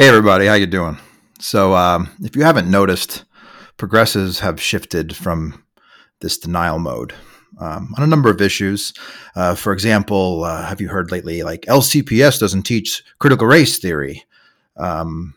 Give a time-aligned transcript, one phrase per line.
[0.00, 0.96] Hey everybody, how you doing?
[1.40, 3.26] So, um, if you haven't noticed,
[3.76, 5.62] progressives have shifted from
[6.20, 7.12] this denial mode
[7.60, 8.94] um, on a number of issues.
[9.36, 14.24] Uh, for example, uh, have you heard lately like LCPS doesn't teach critical race theory?
[14.78, 15.34] Um,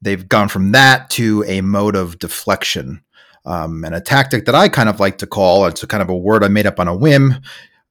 [0.00, 3.02] they've gone from that to a mode of deflection.
[3.44, 6.08] Um, and a tactic that I kind of like to call it's a kind of
[6.08, 7.32] a word I made up on a whim.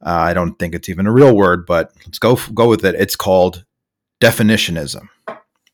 [0.03, 2.95] Uh, I don't think it's even a real word, but let's go go with it.
[2.95, 3.63] It's called
[4.19, 5.07] definitionism.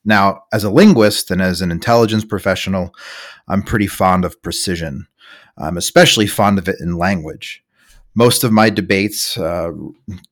[0.05, 2.93] Now, as a linguist and as an intelligence professional,
[3.47, 5.07] I'm pretty fond of precision.
[5.57, 7.63] I'm especially fond of it in language.
[8.13, 9.71] Most of my debates uh,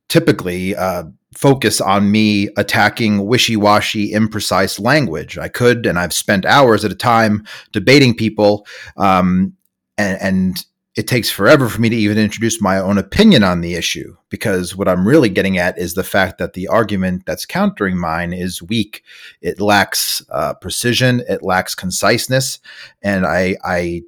[0.07, 1.03] typically uh,
[1.35, 5.37] focus on me attacking wishy washy, imprecise language.
[5.37, 9.53] I could, and I've spent hours at a time debating people um,
[9.97, 13.73] and, and it takes forever for me to even introduce my own opinion on the
[13.73, 17.97] issue because what I'm really getting at is the fact that the argument that's countering
[17.97, 19.03] mine is weak.
[19.41, 22.59] It lacks uh, precision, it lacks conciseness,
[23.01, 24.03] and I, I,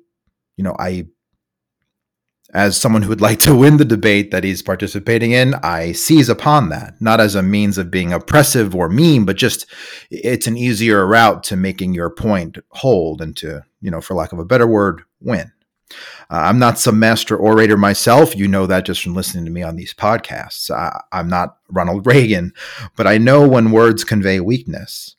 [0.58, 1.08] you know, I,
[2.54, 6.30] as someone who would like to win the debate that he's participating in, I seize
[6.30, 9.66] upon that not as a means of being oppressive or mean, but just
[10.12, 14.32] it's an easier route to making your point hold and to, you know, for lack
[14.32, 15.52] of a better word, win.
[16.30, 18.36] Uh, I'm not some master orator myself.
[18.36, 20.72] You know that just from listening to me on these podcasts.
[20.72, 22.54] I, I'm not Ronald Reagan,
[22.96, 25.16] but I know when words convey weakness.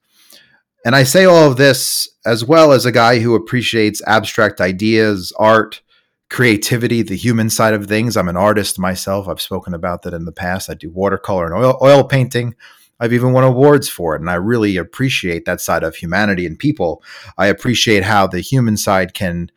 [0.84, 5.32] And I say all of this as well as a guy who appreciates abstract ideas,
[5.38, 5.82] art,
[6.30, 8.16] creativity, the human side of things.
[8.16, 9.28] I'm an artist myself.
[9.28, 10.70] I've spoken about that in the past.
[10.70, 12.54] I do watercolor and oil, oil painting.
[12.98, 14.20] I've even won awards for it.
[14.20, 17.02] And I really appreciate that side of humanity and people.
[17.36, 19.50] I appreciate how the human side can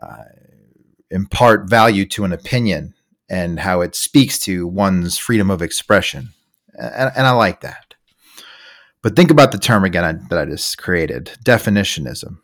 [0.00, 0.24] uh,
[1.12, 2.94] impart value to an opinion
[3.28, 6.30] and how it speaks to one's freedom of expression.
[6.74, 7.94] And, and I like that.
[9.02, 12.38] But think about the term again that I just created definitionism.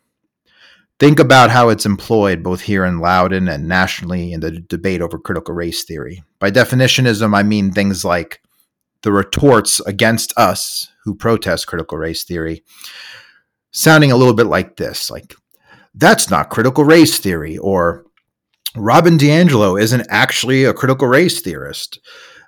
[0.99, 5.17] Think about how it's employed both here in Loudoun and nationally in the debate over
[5.17, 6.23] critical race theory.
[6.39, 8.41] By definitionism, I mean things like
[9.03, 12.63] the retorts against us who protest critical race theory,
[13.71, 15.35] sounding a little bit like this like,
[15.95, 18.05] that's not critical race theory, or
[18.75, 21.99] Robin DiAngelo isn't actually a critical race theorist.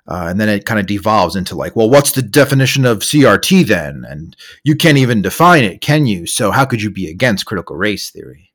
[0.08, 3.66] Uh, and then it kind of devolves into like, well, what's the definition of CRT
[3.66, 4.04] then?
[4.08, 6.26] And you can't even define it, can you?
[6.26, 8.52] So how could you be against critical race theory?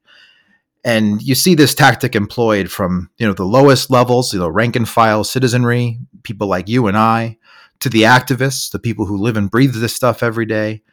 [0.83, 4.75] And you see this tactic employed from you know the lowest levels, you know, rank
[4.75, 7.37] and file citizenry, people like you and I,
[7.79, 10.83] to the activists, the people who live and breathe this stuff every day.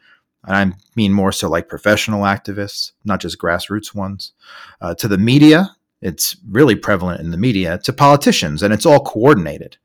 [0.45, 4.33] And I mean more so like professional activists, not just grassroots ones,
[4.81, 8.99] uh, to the media, it's really prevalent in the media to politicians, and it's all
[8.99, 9.77] coordinated.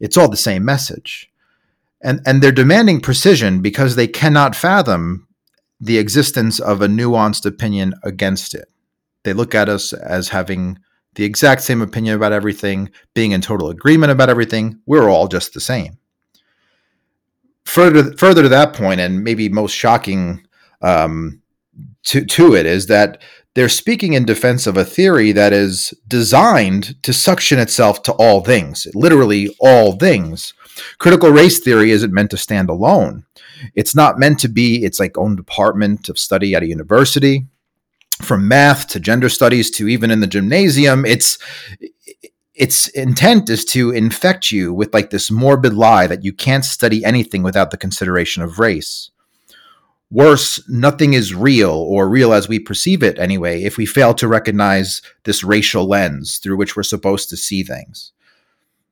[0.00, 1.30] It's all the same message.
[2.00, 5.28] And, and they're demanding precision because they cannot fathom
[5.78, 8.70] the existence of a nuanced opinion against it.
[9.22, 10.78] They look at us as having
[11.14, 14.80] the exact same opinion about everything, being in total agreement about everything.
[14.86, 15.98] We're all just the same.
[17.64, 20.46] Further, further to that point, and maybe most shocking
[20.80, 21.42] um,
[22.04, 23.20] to, to it, is that
[23.54, 28.42] they're speaking in defense of a theory that is designed to suction itself to all
[28.42, 30.54] things, literally all things.
[30.98, 33.24] Critical race theory isn't meant to stand alone.
[33.74, 37.46] It's not meant to be its like own department of study at a university.
[38.22, 41.38] From math to gender studies to even in the gymnasium, it's
[42.54, 47.02] its intent is to infect you with like this morbid lie that you can't study
[47.04, 49.10] anything without the consideration of race.
[50.10, 54.26] Worse, nothing is real, or real as we perceive it anyway, if we fail to
[54.26, 58.12] recognize this racial lens through which we're supposed to see things.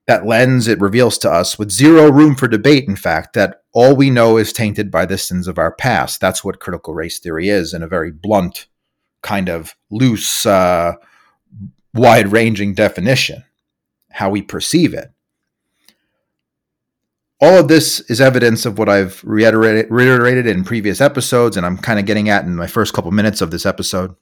[0.06, 3.96] That lens, it reveals to us, with zero room for debate, in fact, that all
[3.96, 6.20] we know is tainted by the sins of our past.
[6.20, 8.66] That's what critical race theory is in a very blunt,
[9.20, 10.94] kind of loose, uh,
[11.92, 13.44] wide ranging definition,
[14.12, 15.10] how we perceive it
[17.40, 21.78] all of this is evidence of what I've reiterated, reiterated in previous episodes, and I'm
[21.78, 24.14] kind of getting at in my first couple minutes of this episode.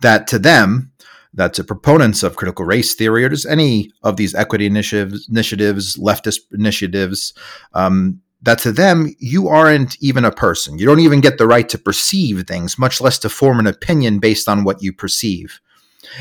[0.00, 0.92] That to them,
[1.34, 5.96] that to proponents of critical race theory or just any of these equity initiatives, initiatives
[5.96, 7.34] leftist initiatives,
[7.74, 10.78] um, that to them, you aren't even a person.
[10.78, 14.20] You don't even get the right to perceive things, much less to form an opinion
[14.20, 15.60] based on what you perceive.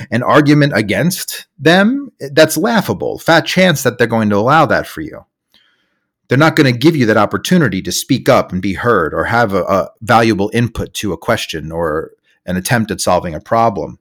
[0.10, 3.20] An argument against them, that's laughable.
[3.20, 5.26] Fat chance that they're going to allow that for you.
[6.28, 9.26] They're not going to give you that opportunity to speak up and be heard or
[9.26, 12.12] have a, a valuable input to a question or
[12.46, 14.00] an attempt at solving a problem.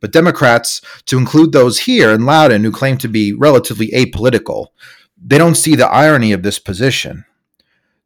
[0.00, 4.68] But Democrats, to include those here in Loudoun who claim to be relatively apolitical,
[5.16, 7.24] they don't see the irony of this position.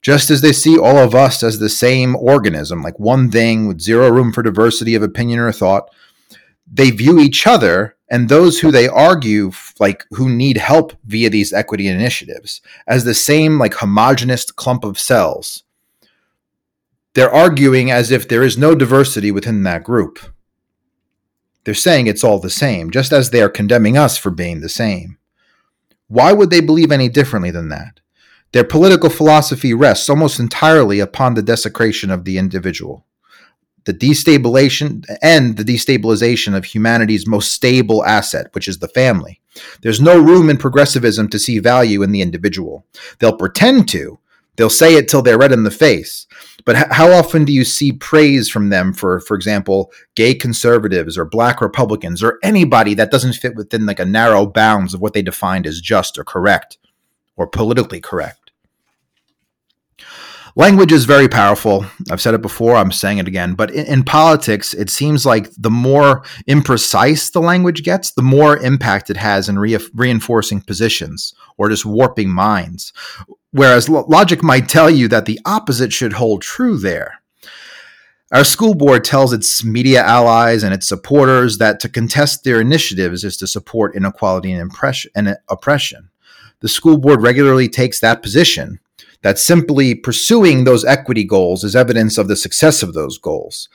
[0.02, 3.80] just as they see all of us as the same organism, like one thing with
[3.80, 5.90] zero room for diversity of opinion or thought,
[6.70, 11.52] they view each other and those who they argue like who need help via these
[11.52, 15.64] equity initiatives as the same like homogenous clump of cells
[17.18, 20.20] they're arguing as if there is no diversity within that group.
[21.64, 24.68] They're saying it's all the same just as they are condemning us for being the
[24.68, 25.18] same.
[26.06, 27.98] Why would they believe any differently than that?
[28.52, 33.04] Their political philosophy rests almost entirely upon the desecration of the individual
[33.88, 39.40] the destabilization and the destabilization of humanity's most stable asset, which is the family.
[39.80, 42.84] There's no room in progressivism to see value in the individual.
[43.18, 44.18] They'll pretend to.
[44.56, 46.26] They'll say it till they're red in the face.
[46.66, 51.24] But how often do you see praise from them for, for example, gay conservatives or
[51.24, 55.22] black Republicans or anybody that doesn't fit within like a narrow bounds of what they
[55.22, 56.76] defined as just or correct
[57.36, 58.37] or politically correct?
[60.58, 61.86] Language is very powerful.
[62.10, 63.54] I've said it before, I'm saying it again.
[63.54, 68.56] But in, in, politics, it seems like the more imprecise the language gets, the more
[68.56, 72.92] impact it has in re- reinforcing positions or just warping minds.
[73.52, 77.22] Whereas lo- logic might tell you that the opposite should hold true there.
[78.32, 83.22] Our school board tells its media allies and its supporters that to contest their initiatives
[83.22, 84.72] is to support inequality and,
[85.14, 86.10] and oppression.
[86.58, 88.80] The school board regularly takes that position
[89.22, 93.68] that simply pursuing those equity goals is evidence of the success of those goals.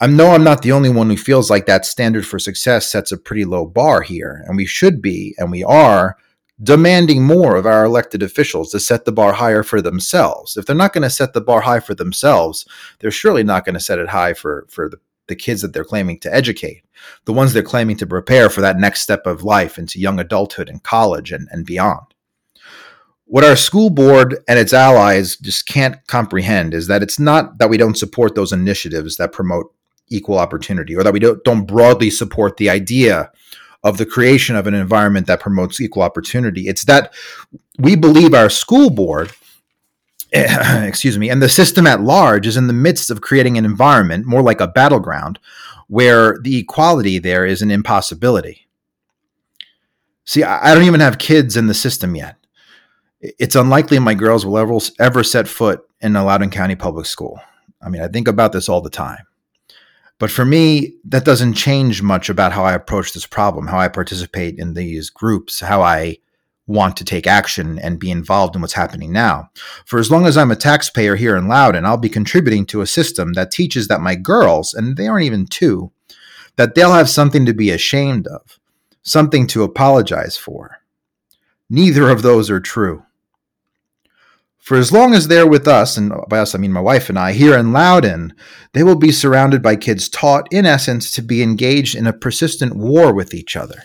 [0.00, 3.12] I know I'm not the only one who feels like that standard for success sets
[3.12, 6.16] a pretty low bar here, and we should be, and we are,
[6.62, 10.56] demanding more of our elected officials to set the bar higher for themselves.
[10.56, 12.66] If they're not going to set the bar high for themselves,
[12.98, 15.84] they're surely not going to set it high for, for the, the kids that they're
[15.84, 16.82] claiming to educate,
[17.24, 20.68] the ones they're claiming to prepare for that next step of life into young adulthood
[20.68, 22.06] and college and, and beyond
[23.30, 27.70] what our school board and its allies just can't comprehend is that it's not that
[27.70, 29.72] we don't support those initiatives that promote
[30.08, 33.30] equal opportunity or that we don't, don't broadly support the idea
[33.84, 36.66] of the creation of an environment that promotes equal opportunity.
[36.66, 37.14] It's that
[37.78, 39.30] we believe our school board,
[40.32, 44.26] excuse me, and the system at large is in the midst of creating an environment
[44.26, 45.38] more like a battleground
[45.86, 48.66] where the equality there is an impossibility.
[50.24, 52.39] See, I don't even have kids in the system yet
[53.20, 57.40] it's unlikely my girls will ever ever set foot in a Loudoun County public school.
[57.82, 59.26] I mean, I think about this all the time.
[60.18, 63.88] But for me, that doesn't change much about how I approach this problem, how I
[63.88, 66.18] participate in these groups, how I
[66.66, 69.50] want to take action and be involved in what's happening now.
[69.86, 72.86] For as long as I'm a taxpayer here in Loudoun, I'll be contributing to a
[72.86, 75.90] system that teaches that my girls, and they aren't even two,
[76.56, 78.60] that they'll have something to be ashamed of,
[79.02, 80.76] something to apologize for.
[81.70, 83.04] Neither of those are true.
[84.60, 87.18] For as long as they're with us, and by us I mean my wife and
[87.18, 88.34] I, here in Loudoun,
[88.72, 92.76] they will be surrounded by kids taught, in essence, to be engaged in a persistent
[92.76, 93.84] war with each other.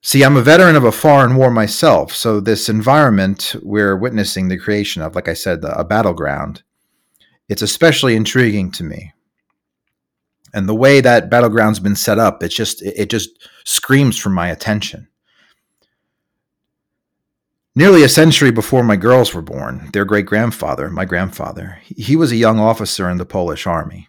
[0.00, 4.58] See, I'm a veteran of a foreign war myself, so this environment we're witnessing the
[4.58, 6.62] creation of, like I said, a battleground,
[7.48, 9.12] it's especially intriguing to me.
[10.54, 14.48] And the way that battleground's been set up, it's just it just screams for my
[14.48, 15.08] attention.
[17.74, 22.30] Nearly a century before my girls were born, their great grandfather, my grandfather, he was
[22.30, 24.08] a young officer in the Polish army.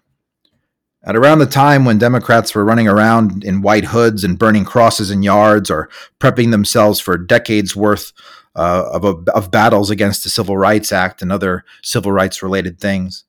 [1.06, 5.12] At around the time when Democrats were running around in white hoods and burning crosses
[5.12, 8.12] in yards or prepping themselves for decades worth
[8.56, 13.24] uh, of, of battles against the Civil Rights Act and other civil rights related things,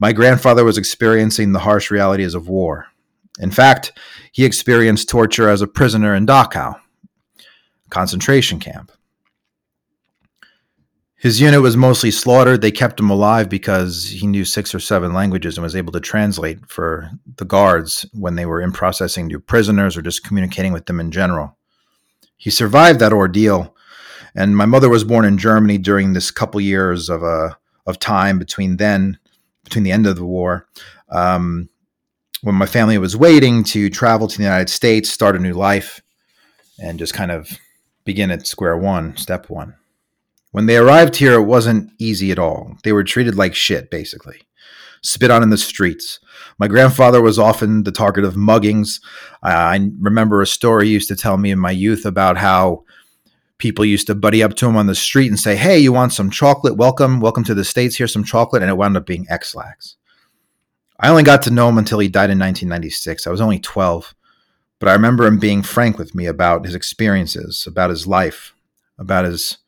[0.00, 2.86] my grandfather was experiencing the harsh realities of war.
[3.38, 3.92] In fact,
[4.32, 6.80] he experienced torture as a prisoner in Dachau,
[7.90, 8.92] concentration camp.
[11.18, 12.60] His unit was mostly slaughtered.
[12.60, 16.00] They kept him alive because he knew six or seven languages and was able to
[16.00, 20.86] translate for the guards when they were in processing new prisoners or just communicating with
[20.86, 21.56] them in general.
[22.36, 23.74] He survived that ordeal,
[24.36, 28.38] and my mother was born in Germany during this couple years of uh, of time
[28.38, 29.18] between then,
[29.64, 30.68] between the end of the war,
[31.08, 31.68] um,
[32.42, 36.00] when my family was waiting to travel to the United States, start a new life,
[36.78, 37.58] and just kind of
[38.04, 39.74] begin at square one, step one.
[40.50, 42.76] When they arrived here, it wasn't easy at all.
[42.82, 44.40] They were treated like shit, basically.
[45.02, 46.20] Spit on in the streets.
[46.58, 49.00] My grandfather was often the target of muggings.
[49.42, 52.84] I remember a story he used to tell me in my youth about how
[53.58, 56.12] people used to buddy up to him on the street and say, Hey, you want
[56.12, 56.76] some chocolate?
[56.76, 57.20] Welcome.
[57.20, 57.96] Welcome to the States.
[57.96, 58.62] Here's some chocolate.
[58.62, 59.96] And it wound up being Ex-Lax.
[60.98, 63.26] I only got to know him until he died in 1996.
[63.26, 64.14] I was only 12.
[64.80, 68.54] But I remember him being frank with me about his experiences, about his life,
[68.96, 69.58] about his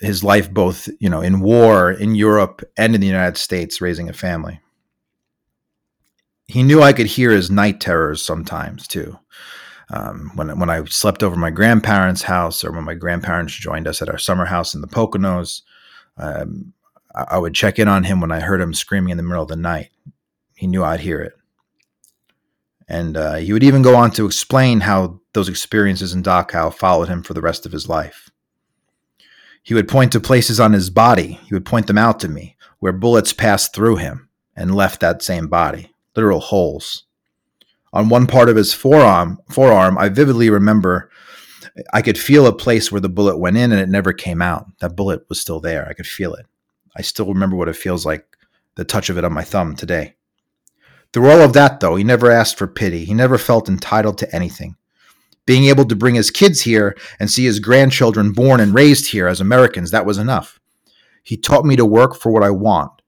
[0.00, 4.08] his life both you know in war in Europe and in the United States raising
[4.08, 4.60] a family.
[6.46, 9.18] He knew I could hear his night terrors sometimes too.
[9.90, 14.02] Um, when when I slept over my grandparents' house or when my grandparents joined us
[14.02, 15.62] at our summer house in the Poconos,
[16.16, 16.72] um,
[17.14, 19.42] I, I would check in on him when I heard him screaming in the middle
[19.42, 19.90] of the night.
[20.54, 21.32] He knew I'd hear it.
[22.88, 27.08] And uh, he would even go on to explain how those experiences in Dachau followed
[27.08, 28.30] him for the rest of his life.
[29.68, 32.56] He would point to places on his body, he would point them out to me,
[32.78, 37.04] where bullets passed through him and left that same body, literal holes.
[37.92, 41.10] On one part of his forearm, forearm, I vividly remember
[41.92, 44.64] I could feel a place where the bullet went in and it never came out.
[44.78, 45.86] That bullet was still there.
[45.86, 46.46] I could feel it.
[46.96, 48.26] I still remember what it feels like,
[48.76, 50.14] the touch of it on my thumb today.
[51.12, 53.04] Through all of that, though, he never asked for pity.
[53.04, 54.76] He never felt entitled to anything.
[55.48, 59.26] Being able to bring his kids here and see his grandchildren born and raised here
[59.26, 60.60] as Americans, that was enough.
[61.22, 63.00] He taught me to work for what I want,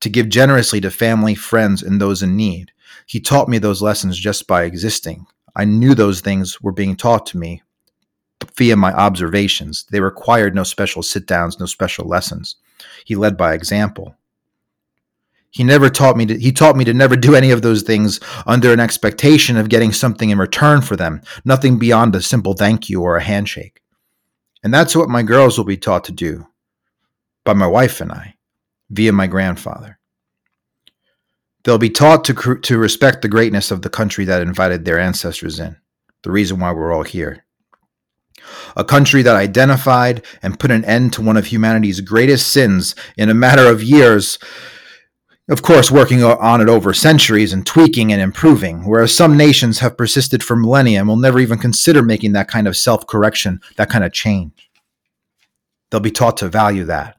[0.00, 2.72] to give generously to family, friends, and those in need.
[3.06, 5.26] He taught me those lessons just by existing.
[5.54, 7.62] I knew those things were being taught to me
[8.56, 9.86] via my observations.
[9.92, 12.56] They required no special sit downs, no special lessons.
[13.04, 14.16] He led by example.
[15.50, 18.20] He never taught me to, he taught me to never do any of those things
[18.46, 22.88] under an expectation of getting something in return for them, nothing beyond a simple thank
[22.88, 23.80] you or a handshake.
[24.62, 26.46] And that's what my girls will be taught to do
[27.44, 28.34] by my wife and I
[28.90, 29.98] via my grandfather.
[31.64, 35.58] They'll be taught to, to respect the greatness of the country that invited their ancestors
[35.60, 35.76] in,
[36.22, 37.44] the reason why we're all here.
[38.76, 43.28] A country that identified and put an end to one of humanity's greatest sins in
[43.28, 44.38] a matter of years
[45.48, 49.96] of course, working on it over centuries and tweaking and improving, whereas some nations have
[49.96, 53.88] persisted for millennia and will never even consider making that kind of self correction, that
[53.88, 54.70] kind of change.
[55.90, 57.16] They'll be taught to value that.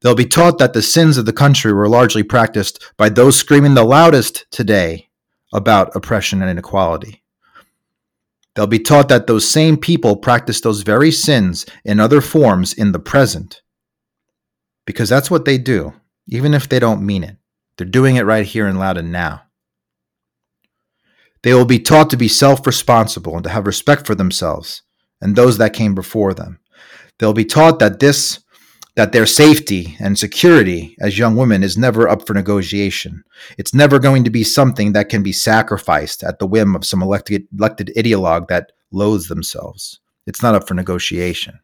[0.00, 3.74] They'll be taught that the sins of the country were largely practiced by those screaming
[3.74, 5.08] the loudest today
[5.52, 7.22] about oppression and inequality.
[8.54, 12.92] They'll be taught that those same people practice those very sins in other forms in
[12.92, 13.60] the present.
[14.86, 15.92] Because that's what they do
[16.28, 17.36] even if they don't mean it.
[17.76, 19.42] They're doing it right here in Loudoun now.
[21.42, 24.82] They will be taught to be self responsible and to have respect for themselves
[25.20, 26.58] and those that came before them.
[27.18, 28.40] They'll be taught that this
[28.96, 33.22] that their safety and security as young women is never up for negotiation.
[33.56, 37.00] It's never going to be something that can be sacrificed at the whim of some
[37.00, 40.00] elected, elected ideologue that loathes themselves.
[40.26, 41.60] It's not up for negotiation.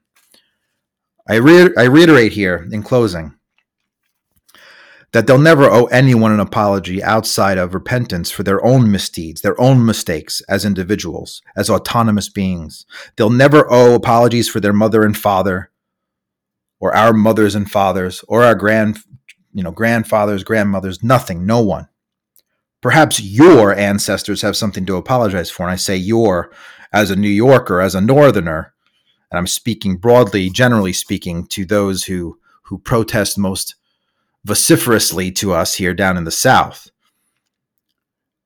[1.28, 3.34] I, re- I reiterate here in closing
[5.14, 9.58] that they'll never owe anyone an apology outside of repentance for their own misdeeds, their
[9.60, 12.84] own mistakes as individuals, as autonomous beings.
[13.14, 15.70] They'll never owe apologies for their mother and father,
[16.80, 18.98] or our mothers and fathers, or our grand,
[19.52, 21.86] you know, grandfathers, grandmothers, nothing, no one.
[22.80, 25.62] Perhaps your ancestors have something to apologize for.
[25.62, 26.50] And I say your
[26.92, 28.74] as a New Yorker, as a Northerner,
[29.30, 33.76] and I'm speaking broadly, generally speaking, to those who who protest most
[34.44, 36.90] vociferously to us here down in the South.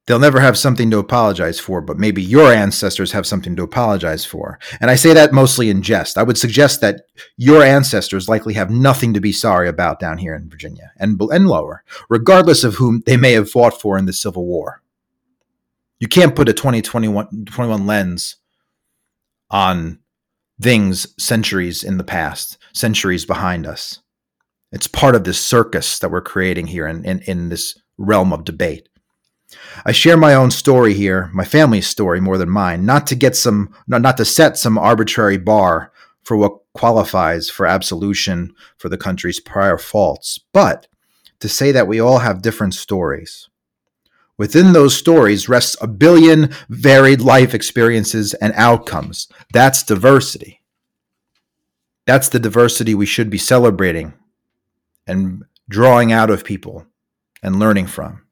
[0.07, 4.25] They'll never have something to apologize for, but maybe your ancestors have something to apologize
[4.25, 4.59] for.
[4.81, 6.17] And I say that mostly in jest.
[6.17, 7.03] I would suggest that
[7.37, 11.47] your ancestors likely have nothing to be sorry about down here in Virginia and, and
[11.47, 14.81] lower, regardless of whom they may have fought for in the Civil War.
[15.99, 18.37] You can't put a 2021 21 lens
[19.51, 19.99] on
[20.59, 24.01] things centuries in the past, centuries behind us.
[24.71, 28.45] It's part of this circus that we're creating here in, in, in this realm of
[28.45, 28.89] debate.
[29.85, 33.35] I share my own story here, my family's story more than mine, not to get
[33.35, 35.91] some, not, not to set some arbitrary bar
[36.23, 40.87] for what qualifies for absolution for the country's prior faults, but
[41.41, 43.49] to say that we all have different stories.
[44.37, 49.29] Within those stories rests a billion varied life experiences and outcomes.
[49.53, 50.61] That's diversity.
[52.07, 54.13] That's the diversity we should be celebrating
[55.09, 56.87] and drawing out of people
[57.43, 58.23] and learning from.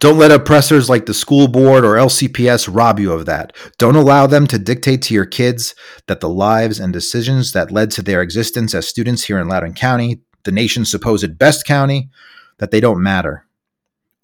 [0.00, 3.54] Don't let oppressors like the school board or LCPS rob you of that.
[3.76, 5.74] Don't allow them to dictate to your kids
[6.06, 9.74] that the lives and decisions that led to their existence as students here in Loudoun
[9.74, 12.08] County, the nation's supposed best county,
[12.56, 13.46] that they don't matter.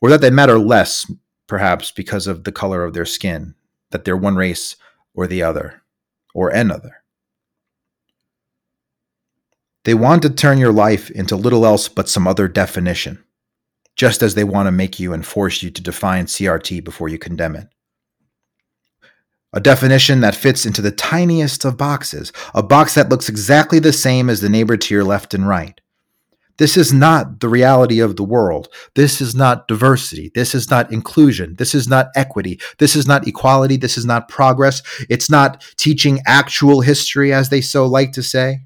[0.00, 1.10] Or that they matter less,
[1.46, 3.54] perhaps because of the color of their skin,
[3.90, 4.76] that they're one race
[5.12, 5.82] or the other,
[6.34, 7.02] or another.
[9.86, 13.24] They want to turn your life into little else but some other definition,
[13.96, 17.18] just as they want to make you and force you to define CRT before you
[17.18, 17.68] condemn it.
[19.52, 23.92] a definition that fits into the tiniest of boxes, a box that looks exactly the
[23.92, 25.80] same as the neighbor to your left and right.
[26.58, 28.68] This is not the reality of the world.
[28.94, 30.30] This is not diversity.
[30.34, 31.54] This is not inclusion.
[31.56, 32.60] This is not equity.
[32.78, 33.78] This is not equality.
[33.78, 34.82] This is not progress.
[35.08, 38.65] It's not teaching actual history, as they so like to say.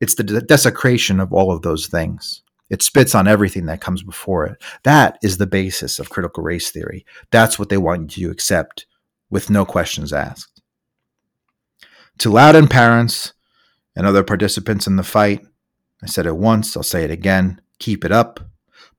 [0.00, 2.42] It's the desecration of all of those things.
[2.68, 4.62] It spits on everything that comes before it.
[4.82, 7.06] That is the basis of critical race theory.
[7.30, 8.86] That's what they want you to accept
[9.30, 10.62] with no questions asked.
[12.18, 13.32] To Loudoun parents
[13.94, 15.46] and other participants in the fight,
[16.02, 17.60] I said it once, I'll say it again.
[17.78, 18.40] Keep it up.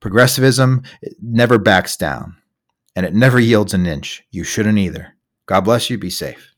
[0.00, 2.36] Progressivism it never backs down,
[2.94, 4.24] and it never yields an inch.
[4.30, 5.16] You shouldn't either.
[5.46, 5.98] God bless you.
[5.98, 6.54] Be safe.